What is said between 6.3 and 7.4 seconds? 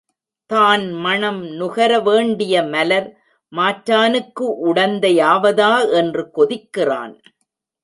கொதிக்கிறான்.